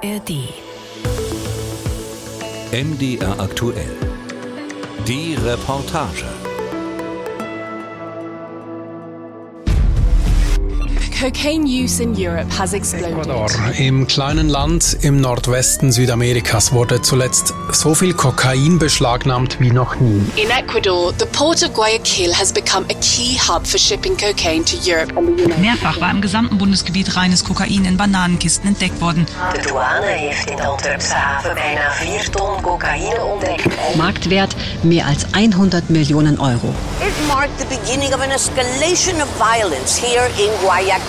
[0.00, 0.30] ARD.
[2.70, 3.96] MDR aktuell.
[5.08, 6.37] Die Reportage.
[11.18, 13.18] Cocaine use in Europe has exploded.
[13.18, 13.48] Ecuador.
[13.76, 20.22] Im kleinen Land im Nordwesten Südamerikas wurde zuletzt so viel Kokain beschlagnahmt wie noch nie.
[20.36, 24.76] In Ecuador, the port of Guayaquil has become a key hub for shipping cocaine to
[24.88, 29.26] Europe and the United Mehrfach war im gesamten Bundesgebiet reines Kokain in Bananenkisten entdeckt worden.
[29.54, 33.66] De douane heeft in de Antwerpse haven bijna 4 ton cocaïne ontdekt.
[33.96, 36.72] Marktwert mehr als 100 Millionen Euro.
[37.00, 41.07] It marked the beginning of an escalation of violence here in Guayaquil.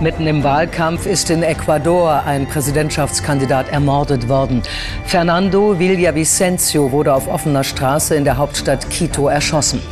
[0.00, 4.62] Mitten im Wahlkampf ist in Ecuador ein Präsidentschaftskandidat ermordet worden.
[5.04, 9.82] Fernando Villavicencio wurde auf offener Straße in der Hauptstadt Quito erschossen.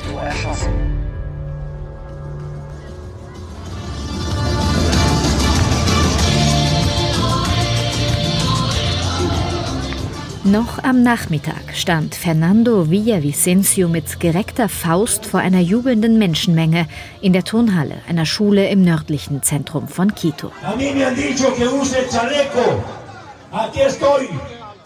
[10.44, 16.86] Noch am Nachmittag stand Fernando Villavicencio mit gereckter Faust vor einer jubelnden Menschenmenge
[17.20, 20.52] in der Turnhalle einer Schule im nördlichen Zentrum von Quito.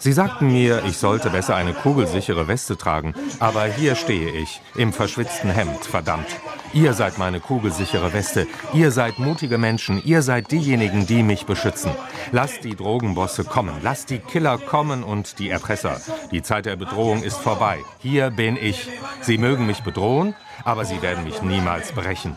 [0.03, 4.91] Sie sagten mir, ich sollte besser eine kugelsichere Weste tragen, aber hier stehe ich, im
[4.91, 6.27] verschwitzten Hemd, verdammt.
[6.73, 11.91] Ihr seid meine kugelsichere Weste, ihr seid mutige Menschen, ihr seid diejenigen, die mich beschützen.
[12.33, 16.01] Lasst die Drogenbosse kommen, lasst die Killer kommen und die Erpresser.
[16.33, 17.77] Die Zeit der Bedrohung ist vorbei.
[17.99, 18.89] Hier bin ich.
[19.21, 22.35] Sie mögen mich bedrohen, aber sie werden mich niemals brechen.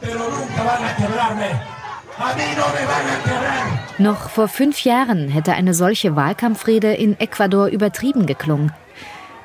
[3.99, 8.73] Noch vor fünf Jahren hätte eine solche Wahlkampfrede in Ecuador übertrieben geklungen.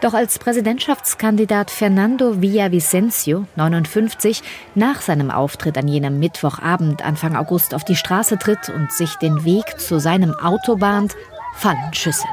[0.02, 4.42] Doch als Präsidentschaftskandidat Fernando Villavicencio, 59,
[4.74, 9.46] nach seinem Auftritt an jenem Mittwochabend Anfang August auf die Straße tritt und sich den
[9.46, 11.16] Weg zu seinem Auto bahnt,
[11.56, 12.26] fallen Schüsse.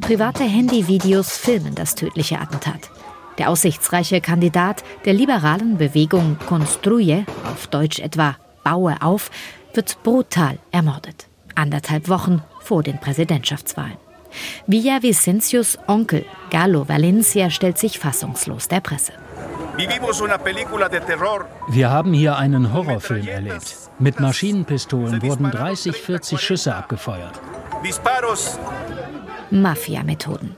[0.00, 2.90] Private Handyvideos filmen das tödliche Attentat.
[3.38, 9.30] Der aussichtsreiche Kandidat der liberalen Bewegung Construye, auf Deutsch etwa Baue auf,
[9.74, 11.28] wird brutal ermordet.
[11.54, 13.96] Anderthalb Wochen vor den Präsidentschaftswahlen.
[14.66, 19.12] Villavicencios Onkel, Galo Valencia, stellt sich fassungslos der Presse.
[21.68, 23.76] Wir haben hier einen Horrorfilm erlebt.
[23.98, 27.40] Mit Maschinenpistolen wurden 30, 40 Schüsse abgefeuert.
[29.50, 30.56] Mafia-Methoden.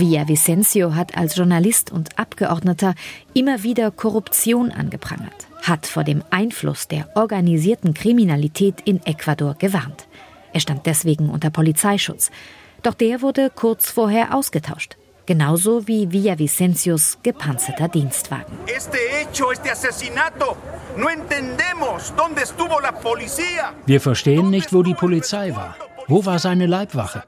[0.00, 2.94] Villavicencio hat als Journalist und Abgeordneter
[3.34, 10.06] immer wieder Korruption angeprangert, hat vor dem Einfluss der organisierten Kriminalität in Ecuador gewarnt.
[10.52, 12.30] Er stand deswegen unter Polizeischutz.
[12.82, 14.96] Doch der wurde kurz vorher ausgetauscht.
[15.26, 18.58] Genauso wie Villavicencios gepanzerter Dienstwagen.
[23.84, 25.76] Wir verstehen nicht, wo die Polizei war.
[26.06, 27.24] Wo war seine Leibwache?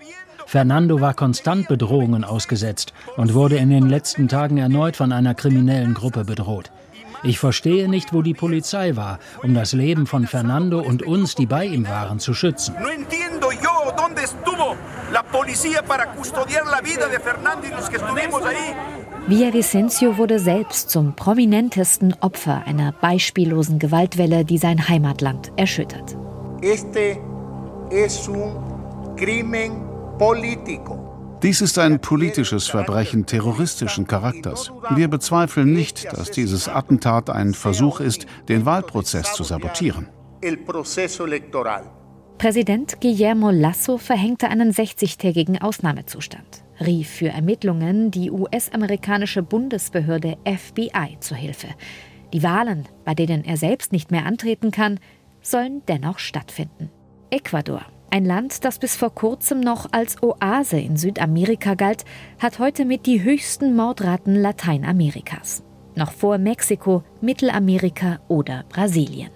[0.50, 5.94] Fernando war konstant Bedrohungen ausgesetzt und wurde in den letzten Tagen erneut von einer kriminellen
[5.94, 6.72] Gruppe bedroht.
[7.22, 11.47] Ich verstehe nicht, wo die Polizei war, um das Leben von Fernando und uns, die
[11.47, 12.75] bei ihm waren, zu schützen.
[19.28, 26.17] Villavicencio wurde selbst zum prominentesten Opfer einer beispiellosen Gewaltwelle, die sein Heimatland erschüttert.
[26.61, 27.19] Este
[27.93, 28.56] es un
[29.17, 29.90] crimen.
[31.42, 34.70] Dies ist ein politisches Verbrechen terroristischen Charakters.
[34.94, 40.10] Wir bezweifeln nicht, dass dieses Attentat ein Versuch ist, den Wahlprozess zu sabotieren.
[42.36, 51.34] Präsident Guillermo Lasso verhängte einen 60-tägigen Ausnahmezustand, rief für Ermittlungen die US-amerikanische Bundesbehörde FBI zu
[51.34, 51.69] Hilfe.
[52.34, 55.00] Die Wahlen, bei denen er selbst nicht mehr antreten kann,
[55.41, 56.91] sollen dennoch stattfinden.
[57.31, 62.04] Ecuador ein Land, das bis vor kurzem noch als Oase in Südamerika galt,
[62.38, 65.62] hat heute mit die höchsten Mordraten Lateinamerikas.
[65.94, 69.31] Noch vor Mexiko, Mittelamerika oder Brasilien.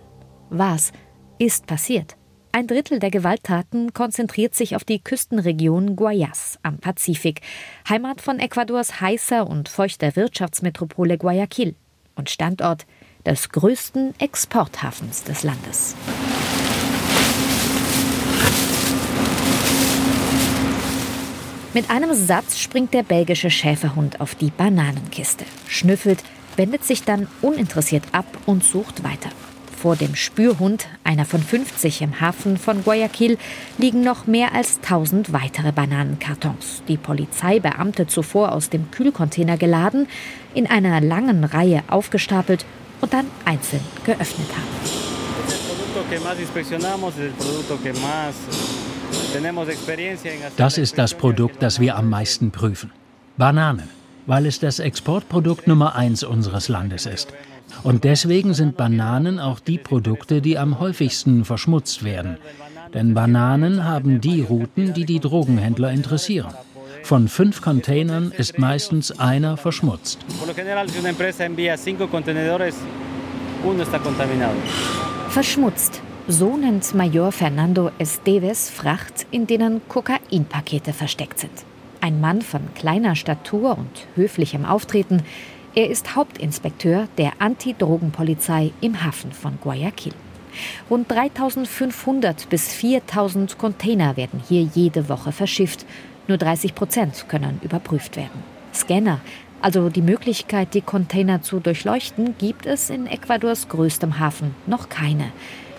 [0.50, 0.92] Was
[1.38, 2.16] ist passiert?
[2.52, 7.40] Ein Drittel der Gewalttaten konzentriert sich auf die Küstenregion Guayas am Pazifik,
[7.88, 11.74] Heimat von Ecuadors heißer und feuchter Wirtschaftsmetropole Guayaquil
[12.14, 12.86] und Standort
[13.26, 15.96] des größten Exporthafens des Landes.
[21.74, 26.22] Mit einem Satz springt der belgische Schäferhund auf die Bananenkiste, schnüffelt,
[26.54, 29.30] wendet sich dann uninteressiert ab und sucht weiter.
[29.76, 33.38] Vor dem Spürhund, einer von 50 im Hafen von Guayaquil,
[33.76, 40.06] liegen noch mehr als 1000 weitere Bananenkartons, die Polizeibeamte zuvor aus dem Kühlcontainer geladen,
[40.54, 42.64] in einer langen Reihe aufgestapelt
[43.00, 45.04] und dann einzeln geöffnet haben.
[50.56, 52.92] Das ist das Produkt, das wir am meisten prüfen.
[53.36, 53.88] Bananen,
[54.26, 57.32] weil es das Exportprodukt Nummer eins unseres Landes ist.
[57.82, 62.38] Und deswegen sind Bananen auch die Produkte, die am häufigsten verschmutzt werden.
[62.92, 66.54] Denn Bananen haben die Routen, die die Drogenhändler interessieren.
[67.02, 70.20] Von fünf Containern ist meistens einer verschmutzt.
[75.28, 76.00] Verschmutzt.
[76.26, 81.52] So nennt Major Fernando Esteves Fracht, in denen Kokainpakete versteckt sind.
[82.00, 85.22] Ein Mann von kleiner Statur und höflichem Auftreten.
[85.74, 90.14] Er ist Hauptinspekteur der Anti-Drogen-Polizei im Hafen von Guayaquil.
[90.88, 95.84] Rund 3500 bis 4000 Container werden hier jede Woche verschifft.
[96.26, 98.42] Nur 30 Prozent können überprüft werden.
[98.72, 99.20] Scanner,
[99.60, 105.32] also die Möglichkeit, die Container zu durchleuchten, gibt es in Ecuadors größtem Hafen noch keine.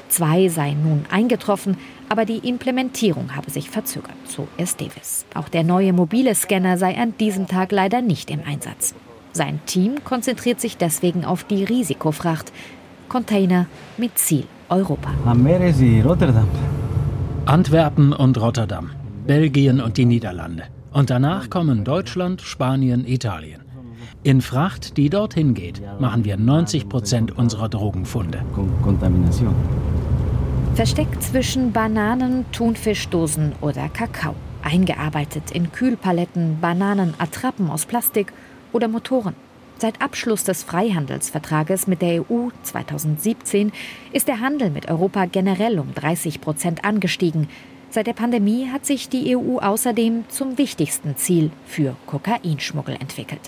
[0.10, 1.78] Zwei seien nun eingetroffen,
[2.10, 5.26] aber die Implementierung habe sich verzögert, so Esteves.
[5.34, 8.94] Auch der neue mobile Scanner sei an diesem Tag leider nicht im Einsatz.
[9.34, 12.54] Sein Team konzentriert sich deswegen auf die Risikofracht.
[13.10, 13.68] Container
[13.98, 15.10] mit Ziel Europa.
[17.46, 18.92] Antwerpen und Rotterdam.
[19.28, 20.64] Belgien und die Niederlande.
[20.92, 23.62] Und danach kommen Deutschland, Spanien, Italien.
[24.24, 28.44] In Fracht, die dorthin geht, machen wir 90 Prozent unserer Drogenfunde.
[30.76, 34.36] Versteckt zwischen Bananen, Thunfischdosen oder Kakao.
[34.62, 38.34] Eingearbeitet in Kühlpaletten, Bananenattrappen aus Plastik
[38.74, 39.36] oder Motoren.
[39.78, 43.72] Seit Abschluss des Freihandelsvertrages mit der EU 2017
[44.12, 47.48] ist der Handel mit Europa generell um 30 Prozent angestiegen.
[47.90, 53.40] Seit der Pandemie hat sich die EU außerdem zum wichtigsten Ziel für Kokainschmuggel entwickelt.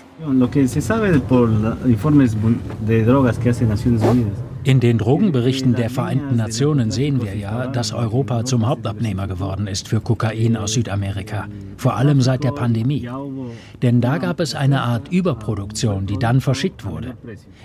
[4.68, 9.88] In den Drogenberichten der Vereinten Nationen sehen wir ja, dass Europa zum Hauptabnehmer geworden ist
[9.88, 11.46] für Kokain aus Südamerika,
[11.78, 13.08] vor allem seit der Pandemie.
[13.80, 17.16] Denn da gab es eine Art Überproduktion, die dann verschickt wurde.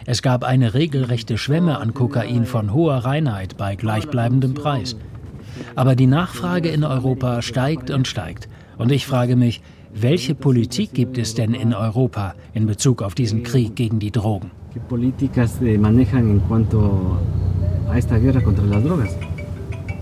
[0.05, 4.95] Es gab eine regelrechte Schwemme an Kokain von hoher Reinheit bei gleichbleibendem Preis.
[5.75, 8.47] Aber die Nachfrage in Europa steigt und steigt.
[8.77, 9.61] Und ich frage mich,
[9.93, 14.62] welche Politik gibt es denn in Europa in Bezug auf diesen Krieg gegen die Drogen?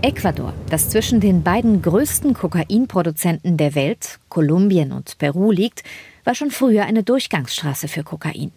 [0.00, 5.84] Ecuador, das zwischen den beiden größten Kokainproduzenten der Welt, Kolumbien und Peru, liegt,
[6.24, 8.50] war schon früher eine Durchgangsstraße für Kokain.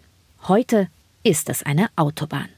[0.48, 0.88] Heute
[1.22, 2.48] ist es eine Autobahn.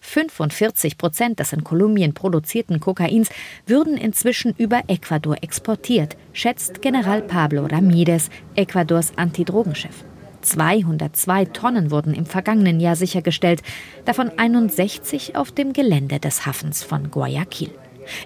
[0.00, 3.28] 45 Prozent des in Kolumbien produzierten Kokains
[3.66, 10.04] würden inzwischen über Ecuador exportiert, schätzt General Pablo Ramirez, Ecuadors Antidrogenchef.
[10.42, 13.62] 202 Tonnen wurden im vergangenen Jahr sichergestellt,
[14.04, 17.70] davon 61 auf dem Gelände des Hafens von Guayaquil.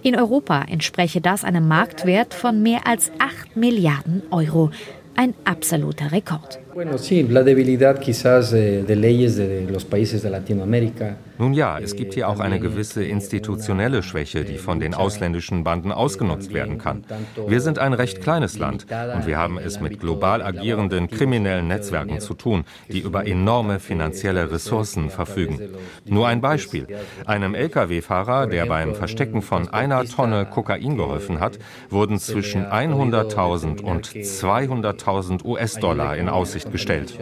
[0.03, 4.71] In Europa entspräche das einem Marktwert von mehr als 8 Milliarden Euro,
[5.15, 6.59] ein absoluter Rekord.
[6.75, 8.97] Bueno, sí, la debilidad quizás de, de
[11.39, 15.93] nun ja, es gibt hier auch eine gewisse institutionelle Schwäche, die von den ausländischen Banden
[15.93, 17.05] ausgenutzt werden kann.
[17.47, 22.21] Wir sind ein recht kleines Land und wir haben es mit global agierenden kriminellen Netzwerken
[22.21, 25.61] zu tun, die über enorme finanzielle Ressourcen verfügen.
[26.05, 26.87] Nur ein Beispiel.
[27.27, 31.59] Einem Lkw-Fahrer, der beim Verstecken von einer Tonne Kokain geholfen hat,
[31.91, 37.19] wurden zwischen 100.000 und 200.000 US-Dollar in Aussicht gestellt.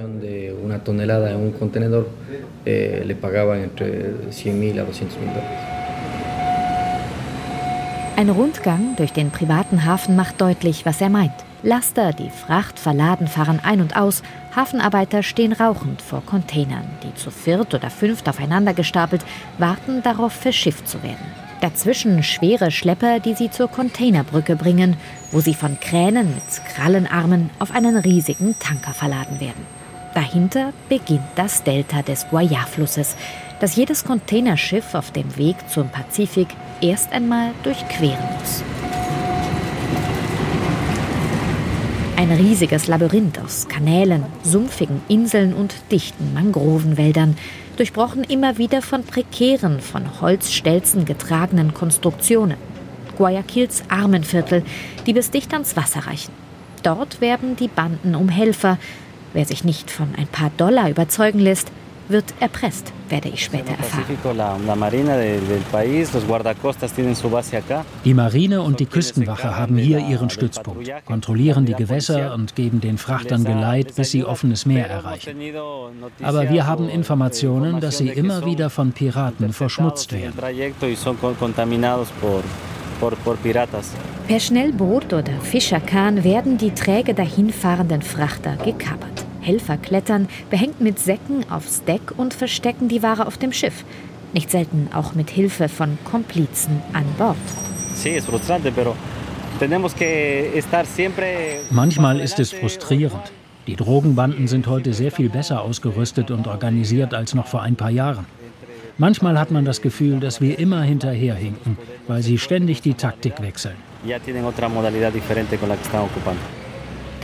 [8.16, 11.34] Ein Rundgang durch den privaten Hafen macht deutlich, was er meint.
[11.64, 14.22] Laster, die Fracht verladen, fahren ein und aus.
[14.54, 19.24] Hafenarbeiter stehen rauchend vor Containern, die zu viert oder fünft aufeinander gestapelt
[19.58, 21.26] warten darauf, verschifft zu werden.
[21.60, 24.96] Dazwischen schwere Schlepper, die sie zur Containerbrücke bringen,
[25.32, 29.66] wo sie von Kränen mit Krallenarmen auf einen riesigen Tanker verladen werden.
[30.14, 33.16] Dahinter beginnt das Delta des Guayas-Flusses,
[33.64, 36.48] das jedes Containerschiff auf dem Weg zum Pazifik
[36.82, 38.62] erst einmal durchqueren muss.
[42.18, 47.38] Ein riesiges Labyrinth aus Kanälen, sumpfigen Inseln und dichten Mangrovenwäldern,
[47.78, 52.58] durchbrochen immer wieder von prekären, von Holzstelzen getragenen Konstruktionen.
[53.16, 54.62] Guayaquils Armenviertel,
[55.06, 56.34] die bis dicht ans Wasser reichen.
[56.82, 58.76] Dort werben die Banden um Helfer.
[59.32, 61.72] Wer sich nicht von ein paar Dollar überzeugen lässt,
[62.08, 64.04] wird erpresst, werde ich später erfahren.
[68.04, 72.98] Die Marine und die Küstenwache haben hier ihren Stützpunkt, kontrollieren die Gewässer und geben den
[72.98, 75.36] Frachtern Geleit, bis sie offenes Meer erreichen.
[76.22, 80.34] Aber wir haben Informationen, dass sie immer wieder von Piraten verschmutzt werden.
[84.26, 89.26] Per Schnellboot oder Fischerkahn werden die träge dahinfahrenden Frachter gekapert.
[89.44, 93.84] Helfer klettern, behängt mit Säcken aufs Deck und verstecken die Ware auf dem Schiff.
[94.32, 97.36] Nicht selten auch mit Hilfe von Komplizen an Bord.
[101.70, 103.32] Manchmal ist es frustrierend.
[103.66, 107.90] Die Drogenbanden sind heute sehr viel besser ausgerüstet und organisiert als noch vor ein paar
[107.90, 108.26] Jahren.
[108.98, 113.74] Manchmal hat man das Gefühl, dass wir immer hinterherhinken, weil sie ständig die Taktik wechseln.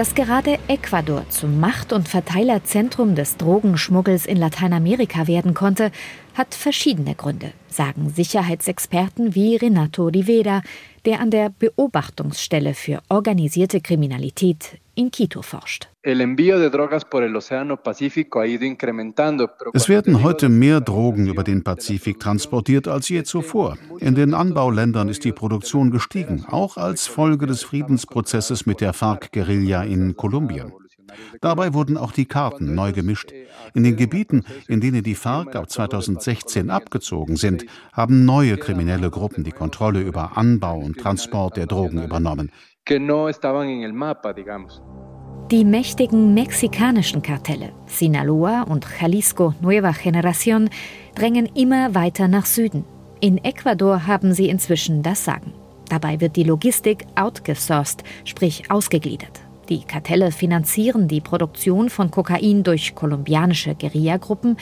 [0.01, 5.93] Dass gerade Ecuador zum Macht- und Verteilerzentrum des Drogenschmuggels in Lateinamerika werden konnte,
[6.33, 10.63] hat verschiedene Gründe, sagen Sicherheitsexperten wie Renato Rivera,
[11.05, 15.90] der an der Beobachtungsstelle für organisierte Kriminalität in Quito forscht.
[19.75, 23.77] Es werden heute mehr Drogen über den Pazifik transportiert als je zuvor.
[23.99, 29.83] In den Anbauländern ist die Produktion gestiegen, auch als Folge des Friedensprozesses mit der FARC-Guerilla
[29.83, 30.73] in Kolumbien.
[31.43, 33.33] Dabei wurden auch die Karten neu gemischt.
[33.75, 39.45] In den Gebieten, in denen die FARC ab 2016 abgezogen sind, haben neue kriminelle Gruppen
[39.45, 42.51] die Kontrolle über Anbau und Transport der Drogen übernommen.
[45.51, 50.71] Die mächtigen mexikanischen Kartelle Sinaloa und Jalisco Nueva Generación
[51.17, 52.85] drängen immer weiter nach Süden.
[53.19, 55.53] In Ecuador haben sie inzwischen das Sagen.
[55.89, 59.41] Dabei wird die Logistik outgesourced, sprich ausgegliedert.
[59.71, 64.57] Die Kartelle finanzieren die Produktion von Kokain durch kolumbianische Guerillagruppen,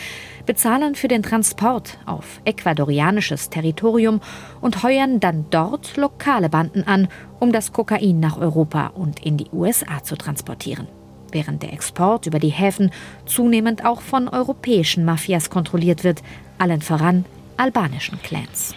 [0.44, 4.20] bezahlen für den Transport auf ecuadorianisches Territorium
[4.60, 7.08] und heuern dann dort lokale Banden an,
[7.40, 10.86] um das Kokain nach Europa und in die USA zu transportieren.
[11.32, 12.90] Während der Export über die Häfen
[13.24, 16.22] zunehmend auch von europäischen Mafias kontrolliert wird,
[16.58, 17.24] allen voran
[17.56, 18.74] albanischen Clans.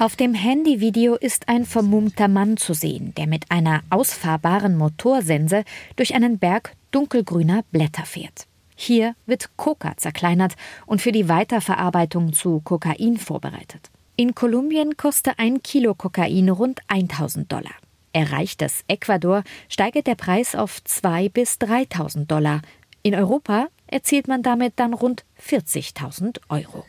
[0.00, 5.62] Auf dem Handyvideo ist ein vermummter Mann zu sehen, der mit einer ausfahrbaren Motorsense
[5.96, 8.46] durch einen Berg dunkelgrüner Blätter fährt.
[8.74, 10.54] Hier wird Coca zerkleinert
[10.86, 13.90] und für die Weiterverarbeitung zu Kokain vorbereitet.
[14.16, 17.74] In Kolumbien kostet ein Kilo Kokain rund 1000 Dollar.
[18.14, 22.62] Erreicht es Ecuador, steigt der Preis auf 2.000 bis 3.000 Dollar.
[23.02, 26.86] In Europa erzielt man damit dann rund 40.000 Euro.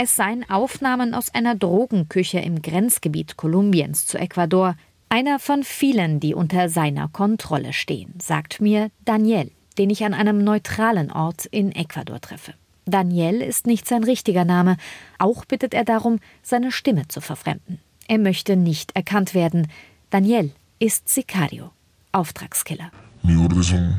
[0.00, 4.76] Es seien Aufnahmen aus einer Drogenküche im Grenzgebiet Kolumbiens zu Ecuador,
[5.08, 10.44] einer von vielen, die unter seiner Kontrolle stehen, sagt mir Daniel, den ich an einem
[10.44, 12.54] neutralen Ort in Ecuador treffe.
[12.84, 14.76] Daniel ist nicht sein richtiger Name,
[15.18, 17.80] auch bittet er darum, seine Stimme zu verfremden.
[18.06, 19.66] Er möchte nicht erkannt werden.
[20.10, 21.72] Daniel ist Sicario,
[22.12, 22.92] Auftragskiller.
[23.24, 23.96] Mi orden son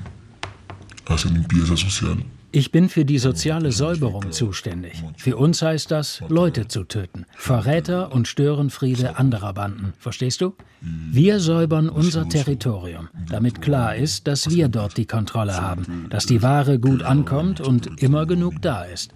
[1.10, 5.03] hacer limpieza social ich bin für die soziale Säuberung zuständig.
[5.18, 7.25] Für uns heißt das, Leute zu töten.
[7.36, 9.94] Verräter und Störenfriede anderer Banden.
[10.00, 10.56] Verstehst du?
[10.82, 16.41] Wir säubern unser Territorium, damit klar ist, dass wir dort die Kontrolle haben, dass die
[16.41, 19.13] Ware gut ankommt und immer genug da ist.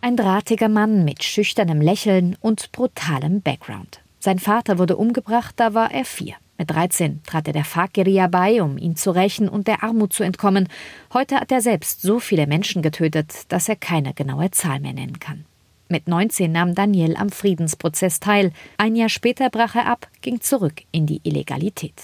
[0.00, 4.00] Ein drahtiger Mann mit schüchternem Lächeln und brutalem Background.
[4.18, 6.34] Sein Vater wurde umgebracht, da war er vier.
[6.62, 10.22] Mit 13 trat er der FARC-Guerilla bei, um ihn zu rächen und der Armut zu
[10.22, 10.68] entkommen.
[11.12, 15.18] Heute hat er selbst so viele Menschen getötet, dass er keine genaue Zahl mehr nennen
[15.18, 15.44] kann.
[15.88, 18.52] Mit 19 nahm Daniel am Friedensprozess teil.
[18.78, 22.00] Ein Jahr später brach er ab, ging zurück in die Illegalität.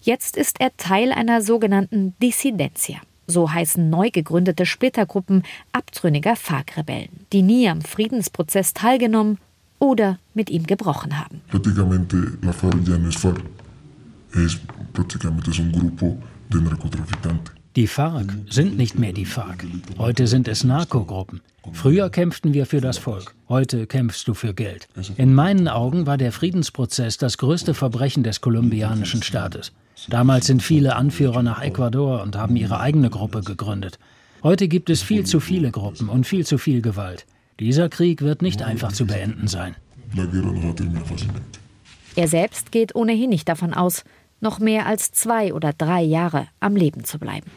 [0.00, 3.00] Jetzt ist er Teil einer sogenannten Dissidentia.
[3.26, 9.38] So heißen neu gegründete Splittergruppen abtrünniger FARC-Rebellen, die nie am Friedensprozess teilgenommen
[9.80, 11.40] oder mit ihm gebrochen haben
[14.34, 14.58] es
[14.92, 17.54] prácticamente es un grupo de narcotraficantes.
[17.74, 19.64] Die FARC sind nicht mehr die FARC.
[19.96, 21.40] Heute sind es Narkogruppen.
[21.72, 23.34] Früher kämpften wir für das Volk.
[23.48, 24.88] Heute kämpfst du für Geld.
[25.16, 29.72] In meinen Augen war der Friedensprozess das größte Verbrechen des kolumbianischen Staates.
[30.08, 33.98] Damals sind viele Anführer nach Ecuador und haben ihre eigene Gruppe gegründet.
[34.42, 37.24] Heute gibt es viel zu viele Gruppen und viel zu viel Gewalt.
[37.58, 39.76] Dieser Krieg wird nicht einfach zu beenden sein.
[42.16, 44.04] Er selbst geht ohnehin nicht davon aus,
[44.42, 47.50] noch mehr als zwei oder drei Jahre am Leben zu bleiben.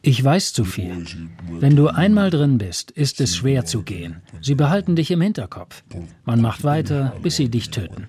[0.00, 1.04] Ich weiß zu viel.
[1.50, 4.22] Wenn du einmal drin bist, ist es schwer zu gehen.
[4.40, 5.82] Sie behalten dich im Hinterkopf.
[6.24, 8.06] Man macht weiter, bis sie dich töten.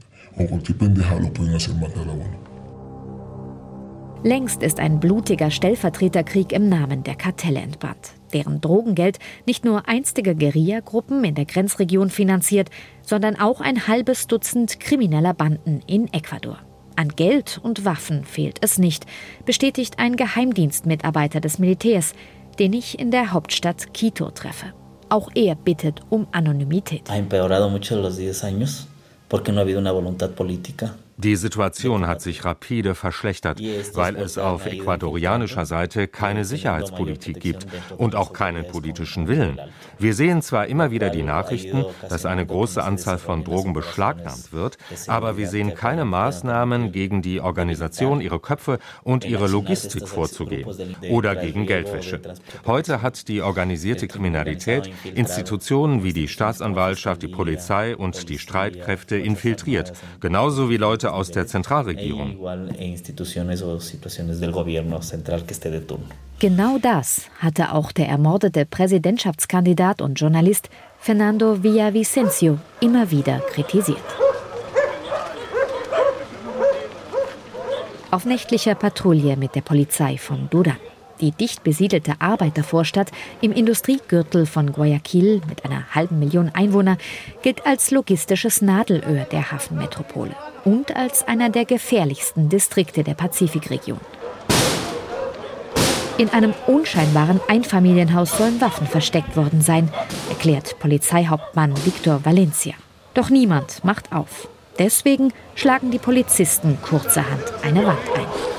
[4.24, 10.36] Längst ist ein blutiger Stellvertreterkrieg im Namen der Kartelle entbrannt, deren Drogengeld nicht nur einstige
[10.36, 12.70] Guerillagruppen in der Grenzregion finanziert,
[13.02, 16.60] sondern auch ein halbes Dutzend krimineller Banden in Ecuador.
[16.96, 19.06] An Geld und Waffen fehlt es nicht,
[19.46, 22.14] bestätigt ein Geheimdienstmitarbeiter des Militärs,
[22.60, 24.74] den ich in der Hauptstadt Quito treffe.
[25.08, 27.10] Auch er bittet um Anonymität.
[27.10, 28.88] Ha empeorado mucho los 10 años
[29.30, 30.96] porque no ha habido una voluntad política.
[31.22, 33.60] Die Situation hat sich rapide verschlechtert,
[33.94, 39.60] weil es auf ecuadorianischer Seite keine Sicherheitspolitik gibt und auch keinen politischen Willen.
[39.98, 44.78] Wir sehen zwar immer wieder die Nachrichten, dass eine große Anzahl von Drogen beschlagnahmt wird,
[45.08, 50.70] aber wir sehen keine Maßnahmen gegen die Organisation, ihre Köpfe und ihre Logistik vorzugehen
[51.10, 52.22] oder gegen Geldwäsche.
[52.66, 59.92] Heute hat die organisierte Kriminalität Institutionen wie die Staatsanwaltschaft, die Polizei und die Streitkräfte infiltriert,
[60.22, 62.38] genauso wie Leute aus der Zentralregierung.
[66.40, 73.98] Genau das hatte auch der ermordete Präsidentschaftskandidat und Journalist Fernando Villavicencio immer wieder kritisiert.
[78.12, 80.78] Auf nächtlicher Patrouille mit der Polizei von Duran.
[81.22, 83.12] Die dicht besiedelte Arbeitervorstadt
[83.42, 86.98] im Industriegürtel von Guayaquil mit einer halben Million Einwohner
[87.42, 94.00] gilt als logistisches Nadelöhr der Hafenmetropole und als einer der gefährlichsten Distrikte der Pazifikregion.
[96.18, 99.90] In einem unscheinbaren Einfamilienhaus sollen Waffen versteckt worden sein,
[100.30, 102.74] erklärt Polizeihauptmann Victor Valencia.
[103.14, 104.50] Doch niemand macht auf.
[104.78, 108.59] Deswegen schlagen die Polizisten kurzerhand eine Wand ein.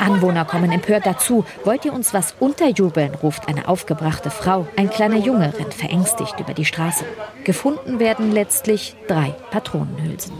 [0.00, 1.44] Anwohner kommen empört dazu.
[1.64, 3.14] Wollt ihr uns was unterjubeln?
[3.22, 4.66] ruft eine aufgebrachte Frau.
[4.76, 7.04] Ein kleiner Junge rennt verängstigt über die Straße.
[7.44, 10.32] Gefunden werden letztlich drei Patronenhülsen.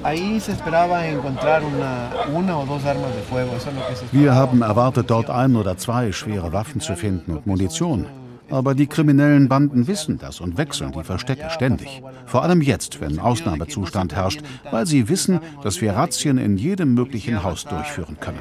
[4.13, 8.07] Wir haben erwartet, dort ein oder zwei schwere Waffen zu finden und Munition.
[8.55, 12.01] Aber die kriminellen Banden wissen das und wechseln die Verstecke ständig.
[12.25, 17.43] Vor allem jetzt, wenn Ausnahmezustand herrscht, weil sie wissen, dass wir Razzien in jedem möglichen
[17.43, 18.39] Haus durchführen können.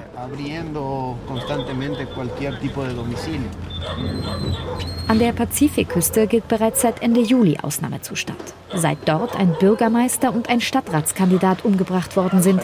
[5.08, 8.54] An der Pazifikküste gilt bereits seit Ende Juli Ausnahmezustand.
[8.76, 12.62] Seit dort ein Bürgermeister und ein Stadtratskandidat umgebracht worden sind.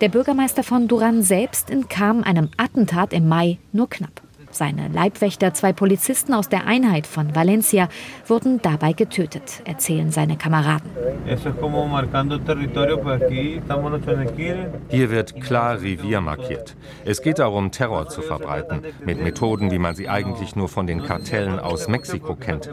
[0.00, 4.22] Der Bürgermeister von Duran selbst entkam einem Attentat im Mai nur knapp.
[4.52, 7.88] Seine Leibwächter, zwei Polizisten aus der Einheit von Valencia,
[8.26, 10.90] wurden dabei getötet, erzählen seine Kameraden.
[14.88, 16.76] Hier wird klar Revier markiert.
[17.04, 21.04] Es geht darum, Terror zu verbreiten, mit Methoden, wie man sie eigentlich nur von den
[21.04, 22.70] Kartellen aus Mexiko kennt.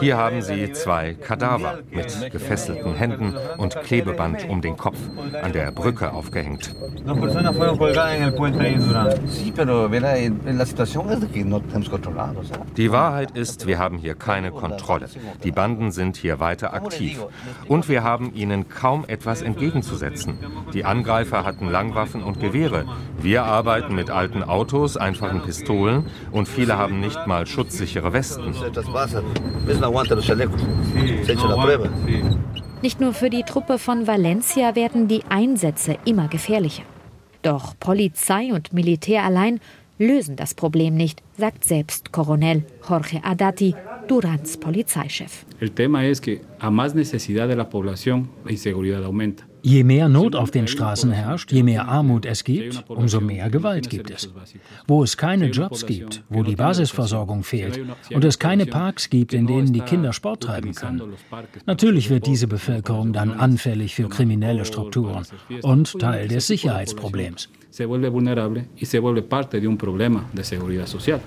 [0.00, 4.98] Hier haben sie zwei Kadaver mit gefesselten Händen und Klebeband um den Kopf,
[5.40, 6.74] an der Brücke aufgehängt.
[12.76, 15.08] Die Wahrheit ist, wir haben hier keine Kontrolle.
[15.44, 17.24] Die Banden sind hier weiter aktiv.
[17.68, 20.38] Und wir haben ihnen kaum etwas entgegenzusetzen.
[20.72, 22.84] Die Angreifer hatten Langwaffen und Gewehre.
[23.18, 28.54] Wir arbeiten mit alten Autos, einfachen Pistolen und viele haben nicht mal schutzsichere Westen.
[32.82, 36.84] Nicht nur für die Truppe von Valencia werden die Einsätze immer gefährlicher.
[37.42, 39.60] Doch Polizei und Militär allein
[40.00, 43.74] lösen das Problem nicht, sagt selbst Coronel Jorge Adati,
[44.08, 45.44] Durans Polizeichef.
[49.62, 53.90] Je mehr Not auf den Straßen herrscht, je mehr Armut es gibt, umso mehr Gewalt
[53.90, 54.32] gibt es.
[54.88, 57.78] Wo es keine Jobs gibt, wo die Basisversorgung fehlt
[58.10, 61.02] und es keine Parks gibt, in denen die Kinder Sport treiben können,
[61.66, 65.26] natürlich wird diese Bevölkerung dann anfällig für kriminelle Strukturen
[65.60, 67.50] und Teil des Sicherheitsproblems.
[67.70, 71.20] Se vuelve vulnerable y se vuelve parte de un problema de seguridad social.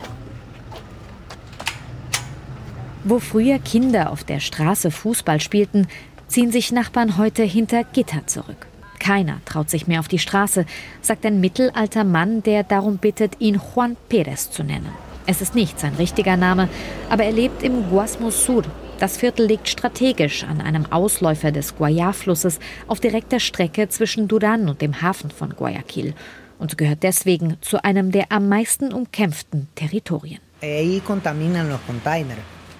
[3.05, 5.87] Wo früher Kinder auf der Straße Fußball spielten,
[6.27, 8.67] ziehen sich Nachbarn heute hinter Gitter zurück.
[8.99, 10.65] Keiner traut sich mehr auf die Straße,
[11.01, 14.89] sagt ein mittelalter Mann, der darum bittet, ihn Juan Pérez zu nennen.
[15.25, 16.69] Es ist nicht sein richtiger Name,
[17.09, 18.63] aber er lebt im Guasmos Sur.
[19.03, 24.79] Das Viertel liegt strategisch an einem Ausläufer des Guayá-Flusses auf direkter Strecke zwischen Duran und
[24.81, 26.13] dem Hafen von Guayaquil
[26.57, 30.39] und gehört deswegen zu einem der am meisten umkämpften Territorien.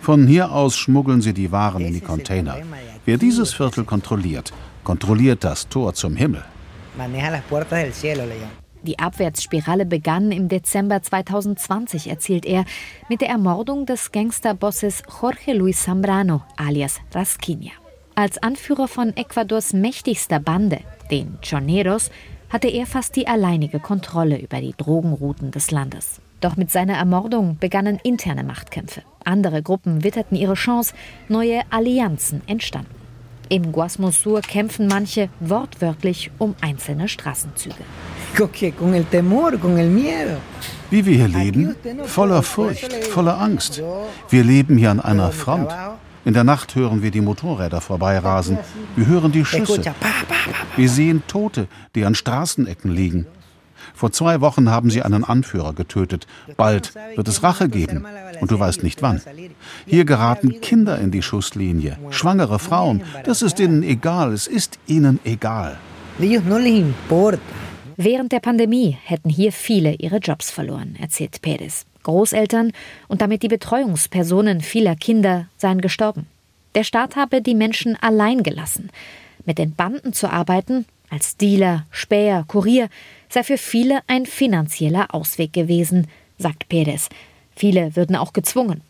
[0.02, 2.56] Von hier aus schmuggeln sie die Waren in die Container.
[3.04, 4.54] Wer dieses Viertel kontrolliert,
[4.86, 6.46] kontrolliert das Tor zum Himmel.
[8.84, 12.66] Die Abwärtsspirale begann im Dezember 2020, erzählt er,
[13.08, 17.72] mit der Ermordung des Gangsterbosses Jorge Luis Zambrano alias Rasquinia.
[18.16, 22.12] Als Anführer von Ecuadors mächtigster Bande, den Choneros,
[22.50, 26.20] hatte er fast die alleinige Kontrolle über die Drogenrouten des Landes.
[26.42, 29.02] Doch mit seiner Ermordung begannen interne Machtkämpfe.
[29.24, 30.94] Andere Gruppen witterten ihre Chance,
[31.30, 32.94] neue Allianzen entstanden.
[33.48, 37.76] Im Guasmosur kämpfen manche wortwörtlich um einzelne Straßenzüge.
[40.90, 43.82] Wie wir hier leben, voller Furcht, voller Angst.
[44.30, 45.72] Wir leben hier an einer Front.
[46.26, 48.58] In der Nacht hören wir die Motorräder vorbeirasen.
[48.96, 49.82] Wir hören die Schüsse.
[50.76, 53.28] Wir sehen Tote, die an Straßenecken liegen.
[53.94, 56.26] Vor zwei Wochen haben sie einen Anführer getötet.
[56.58, 58.06] Bald wird es Rache geben.
[58.40, 59.22] Und du weißt nicht wann.
[59.86, 62.00] Hier geraten Kinder in die Schusslinie.
[62.10, 63.04] Schwangere Frauen.
[63.26, 64.34] Das ist ihnen egal.
[64.34, 65.78] Es ist ihnen egal.
[67.98, 71.86] Während der Pandemie hätten hier viele ihre Jobs verloren, erzählt Perez.
[72.04, 72.72] Großeltern
[73.08, 76.28] und damit die Betreuungspersonen vieler Kinder seien gestorben.
[76.76, 78.90] Der Staat habe die Menschen allein gelassen.
[79.46, 82.90] Mit den Banden zu arbeiten, als Dealer, Späher, Kurier,
[83.30, 87.10] sei für viele ein finanzieller Ausweg gewesen, sagt Perez.
[87.56, 88.82] Viele würden auch gezwungen.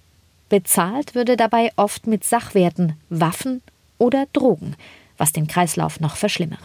[0.50, 3.62] Bezahlt würde dabei oft mit Sachwerten, Waffen
[3.98, 4.76] oder Drogen,
[5.18, 6.60] was den Kreislauf noch verschlimmere.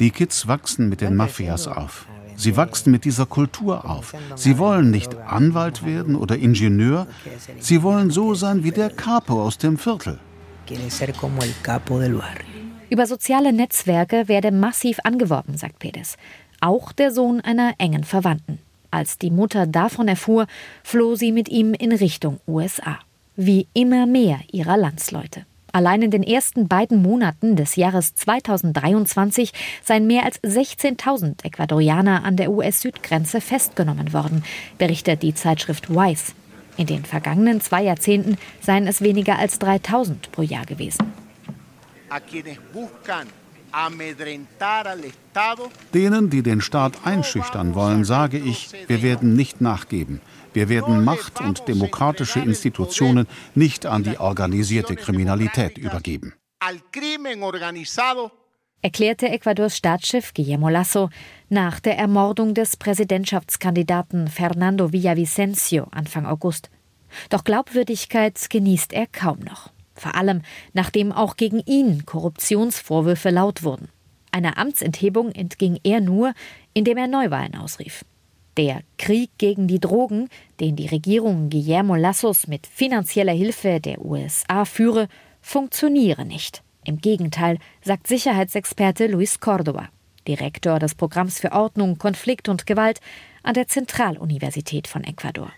[0.00, 2.06] Die Kids wachsen mit den Mafias auf.
[2.36, 4.14] Sie wachsen mit dieser Kultur auf.
[4.36, 7.06] Sie wollen nicht Anwalt werden oder Ingenieur.
[7.58, 10.18] Sie wollen so sein wie der Capo aus dem Viertel.
[12.90, 16.16] Über soziale Netzwerke werde massiv angeworben, sagt Pedes.
[16.60, 18.58] Auch der Sohn einer engen Verwandten.
[18.90, 20.46] Als die Mutter davon erfuhr,
[20.84, 22.98] floh sie mit ihm in Richtung USA.
[23.34, 25.46] Wie immer mehr ihrer Landsleute.
[25.72, 32.36] Allein in den ersten beiden Monaten des Jahres 2023 seien mehr als 16.000 Ecuadorianer an
[32.36, 34.44] der US-Südgrenze festgenommen worden,
[34.76, 36.32] berichtet die Zeitschrift Wise.
[36.76, 41.12] In den vergangenen zwei Jahrzehnten seien es weniger als 3.000 pro Jahr gewesen.
[45.94, 50.20] Denen, die den Staat einschüchtern wollen, sage ich, wir werden nicht nachgeben.
[50.52, 56.34] Wir werden Macht und demokratische Institutionen nicht an die organisierte Kriminalität übergeben.
[58.84, 61.08] Erklärte Ecuadors Staatschef Guillermo Lasso
[61.48, 66.68] nach der Ermordung des Präsidentschaftskandidaten Fernando Villavicencio Anfang August.
[67.30, 69.70] Doch Glaubwürdigkeit genießt er kaum noch.
[69.94, 73.88] Vor allem, nachdem auch gegen ihn Korruptionsvorwürfe laut wurden.
[74.32, 76.32] Einer Amtsenthebung entging er nur,
[76.74, 78.04] indem er Neuwahlen ausrief.
[78.58, 80.28] Der Krieg gegen die Drogen,
[80.60, 85.08] den die Regierung Guillermo Lassos mit finanzieller Hilfe der USA führe,
[85.40, 86.62] funktioniere nicht.
[86.84, 89.88] Im Gegenteil, sagt Sicherheitsexperte Luis Córdoba,
[90.28, 93.00] Direktor des Programms für Ordnung, Konflikt und Gewalt
[93.42, 95.50] an der Zentraluniversität von Ecuador.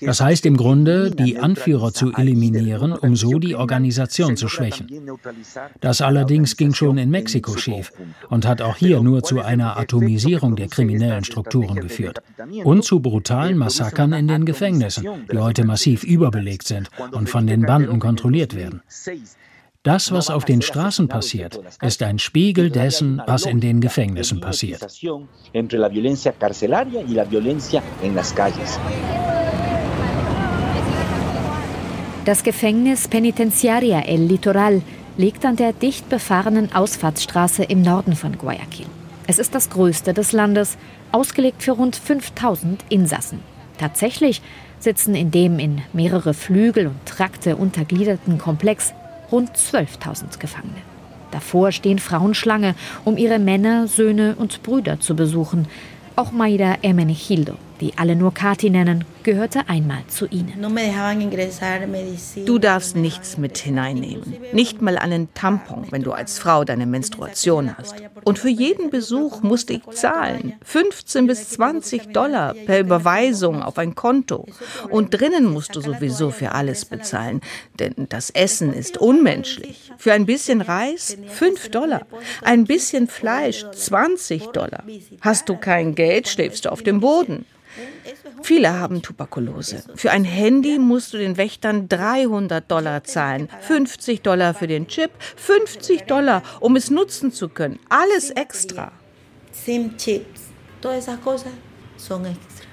[0.00, 4.88] Das heißt im Grunde, die Anführer zu eliminieren, um so die Organisation zu schwächen.
[5.80, 7.92] Das allerdings ging schon in Mexiko schief
[8.28, 12.20] und hat auch hier nur zu einer Atomisierung der kriminellen Strukturen geführt
[12.64, 17.62] und zu brutalen Massakern in den Gefängnissen, die heute massiv überbelegt sind und von den
[17.62, 18.82] Banden kontrolliert werden.
[19.86, 24.82] Das, was auf den Straßen passiert, ist ein Spiegel dessen, was in den Gefängnissen passiert.
[32.24, 34.82] Das Gefängnis Penitenciaria El Litoral
[35.16, 38.86] liegt an der dicht befahrenen Ausfahrtsstraße im Norden von Guayaquil.
[39.28, 40.78] Es ist das größte des Landes,
[41.12, 43.38] ausgelegt für rund 5000 Insassen.
[43.78, 44.42] Tatsächlich
[44.80, 48.92] sitzen in dem in mehrere Flügel und Trakte untergliederten Komplex
[49.30, 50.82] rund 12.000 Gefangene.
[51.30, 55.66] Davor stehen Frauen Schlange, um ihre Männer, Söhne und Brüder zu besuchen.
[56.14, 60.62] Auch Maida Ermenegildo, die alle nur Kati nennen, gehörte einmal zu ihnen.
[62.46, 64.36] Du darfst nichts mit hineinnehmen.
[64.52, 67.96] Nicht mal einen Tampon, wenn du als Frau deine Menstruation hast.
[68.22, 70.54] Und für jeden Besuch musste ich zahlen.
[70.62, 74.46] 15 bis 20 Dollar per Überweisung auf ein Konto.
[74.90, 77.40] Und drinnen musst du sowieso für alles bezahlen.
[77.80, 79.90] Denn das Essen ist unmenschlich.
[79.98, 82.06] Für ein bisschen Reis 5 Dollar.
[82.42, 84.84] Ein bisschen Fleisch 20 Dollar.
[85.20, 87.44] Hast du kein Geld, schläfst du auf dem Boden.
[88.42, 89.82] Viele haben Tuberkulose.
[89.94, 93.48] Für ein Handy musst du den Wächtern 300 Dollar zahlen.
[93.60, 97.78] 50 Dollar für den Chip, 50 Dollar, um es nutzen zu können.
[97.88, 98.92] Alles extra.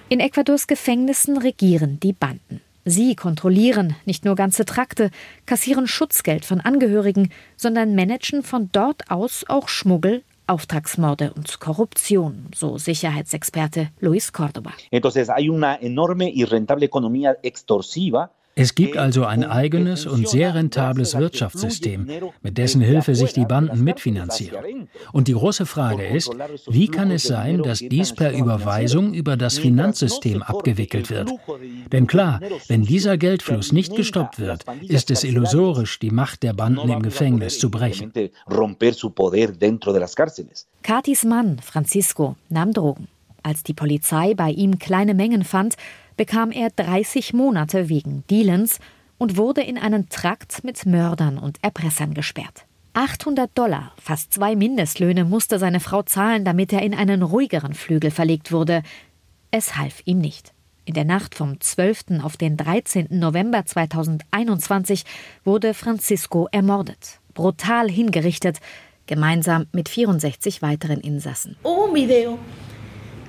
[0.09, 2.61] In Ecuadors Gefängnissen regieren die Banden.
[2.85, 5.09] Sie kontrollieren nicht nur ganze Trakte,
[5.45, 12.77] kassieren Schutzgeld von Angehörigen, sondern managen von dort aus auch Schmuggel, Auftragsmorde und Korruption, so
[12.77, 14.71] Sicherheitsexperte Luis Córdoba.
[18.55, 22.07] Es gibt also ein eigenes und sehr rentables Wirtschaftssystem,
[22.41, 24.87] mit dessen Hilfe sich die Banden mitfinanzieren.
[25.11, 26.31] Und die große Frage ist,
[26.67, 31.31] wie kann es sein, dass dies per Überweisung über das Finanzsystem abgewickelt wird?
[31.91, 36.89] Denn klar, wenn dieser Geldfluss nicht gestoppt wird, ist es illusorisch, die Macht der Banden
[36.89, 38.13] im Gefängnis zu brechen.
[40.83, 43.07] Katis Mann, Francisco, nahm Drogen.
[43.41, 45.75] Als die Polizei bei ihm kleine Mengen fand,
[46.17, 48.79] bekam er 30 Monate wegen Dealens
[49.17, 52.65] und wurde in einen Trakt mit Mördern und Erpressern gesperrt.
[52.93, 58.11] 800 Dollar, fast zwei Mindestlöhne, musste seine Frau zahlen, damit er in einen ruhigeren Flügel
[58.11, 58.83] verlegt wurde.
[59.49, 60.53] Es half ihm nicht.
[60.85, 62.21] In der Nacht vom 12.
[62.21, 63.07] auf den 13.
[63.11, 65.05] November 2021
[65.43, 68.59] wurde Francisco ermordet, brutal hingerichtet,
[69.05, 71.55] gemeinsam mit 64 weiteren Insassen.
[71.63, 72.37] Un video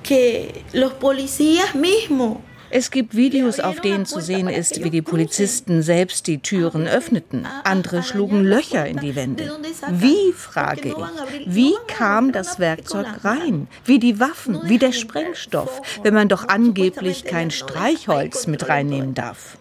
[0.03, 2.37] que los policías mismos
[2.69, 7.47] es gibt Videos, auf denen zu sehen ist, wie die Polizisten selbst die Türen öffneten.
[7.63, 9.51] Andere schlugen Löcher in die Wände.
[9.91, 13.67] Wie, frage ich, wie kam das Werkzeug rein?
[13.85, 19.57] Wie die Waffen, wie der Sprengstoff, wenn man doch angeblich kein Streichholz mit reinnehmen darf?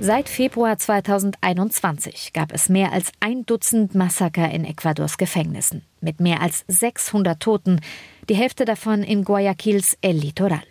[0.00, 6.42] Seit Februar 2021 gab es mehr als ein Dutzend Massaker in Ecuadors Gefängnissen, mit mehr
[6.42, 7.80] als 600 Toten,
[8.28, 10.62] die Hälfte davon in Guayaquils El Litoral.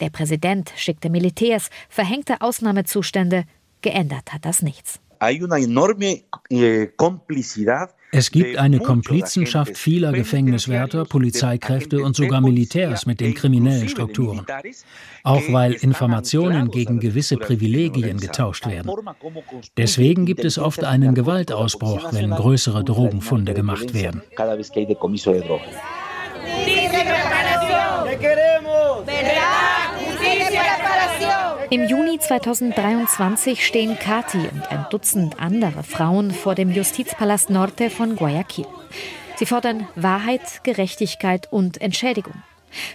[0.00, 3.44] Der Präsident schickte Militärs, verhängte Ausnahmezustände,
[3.80, 5.00] geändert hat das nichts.
[6.50, 6.88] Eh,
[8.12, 14.44] es gibt eine Komplizenschaft vieler Gefängniswärter, Polizeikräfte und sogar Militärs mit den kriminellen Strukturen.
[15.22, 18.90] Auch weil Informationen gegen gewisse Privilegien getauscht werden.
[19.76, 24.22] Deswegen gibt es oft einen Gewaltausbruch, wenn größere Drogenfunde gemacht werden.
[31.68, 38.16] Im Juni 2023 stehen Kati und ein Dutzend andere Frauen vor dem Justizpalast Norte von
[38.16, 38.66] Guayaquil.
[39.36, 42.34] Sie fordern Wahrheit, Gerechtigkeit und Entschädigung.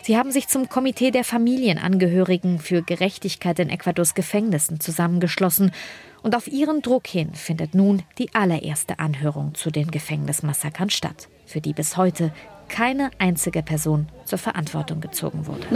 [0.02, 5.72] Sie haben sich zum Komitee der Familienangehörigen für Gerechtigkeit in Ecuadors Gefängnissen zusammengeschlossen.
[6.24, 11.62] Und auf ihren Druck hin findet nun die allererste Anhörung zu den Gefängnismassakern statt, für
[11.62, 12.32] die bis heute
[12.72, 15.68] keine einzige Person zur Verantwortung gezogen wurde.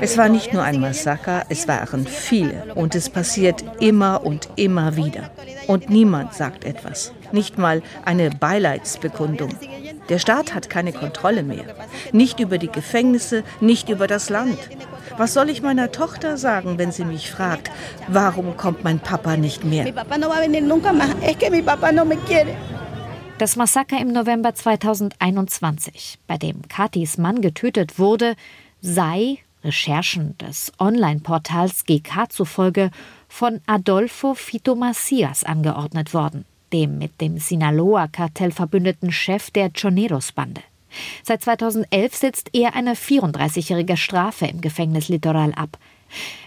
[0.00, 4.96] Es war nicht nur ein Massaker, es waren viele und es passiert immer und immer
[4.96, 5.30] wieder.
[5.66, 9.50] Und niemand sagt etwas, nicht mal eine Beileidsbekundung.
[10.08, 11.64] Der Staat hat keine Kontrolle mehr,
[12.12, 14.58] nicht über die Gefängnisse, nicht über das Land.
[15.18, 17.70] Was soll ich meiner Tochter sagen, wenn sie mich fragt,
[18.08, 19.84] warum kommt mein Papa nicht mehr?
[23.40, 28.36] Das Massaker im November 2021, bei dem Katis Mann getötet wurde,
[28.82, 32.90] sei Recherchen des Online-Portals GK zufolge
[33.28, 40.60] von Adolfo Fito Macias angeordnet worden, dem mit dem Sinaloa-Kartell verbündeten Chef der Choneros-Bande.
[41.22, 45.78] Seit 2011 sitzt er eine 34-jährige Strafe im Gefängnis Litoral ab.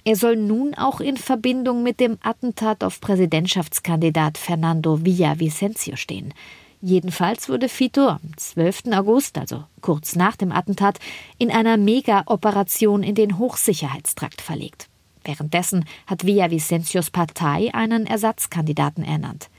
[0.03, 6.35] Er soll nun auch in Verbindung mit dem Attentat auf Präsidentschaftskandidat Fernando Villavicencio stehen.
[6.85, 8.87] Jedenfalls wurde Fito am 12.
[8.91, 10.99] August, also kurz nach dem Attentat,
[11.37, 14.89] in einer Mega-Operation in den Hochsicherheitstrakt verlegt.
[15.23, 19.49] Währenddessen hat Villavicencios Partei einen Ersatzkandidaten ernannt.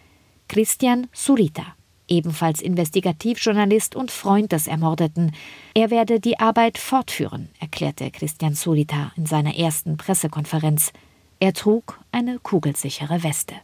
[0.49, 1.65] Christian Surita,
[2.09, 5.33] ebenfalls Investigativjournalist und Freund des Ermordeten.
[5.73, 10.93] Er werde die Arbeit fortführen, erklärte Christian Surita in seiner ersten Pressekonferenz.
[11.41, 13.55] Er trug eine kugelsichere Weste.